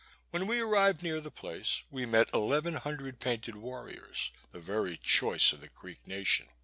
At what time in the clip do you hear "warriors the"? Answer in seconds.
3.57-4.57